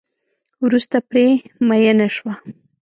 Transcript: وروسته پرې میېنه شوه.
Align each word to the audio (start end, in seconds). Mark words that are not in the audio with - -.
وروسته 0.65 0.97
پرې 1.09 1.25
میېنه 1.67 2.07
شوه. 2.15 2.33